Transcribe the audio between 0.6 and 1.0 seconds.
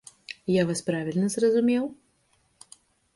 вас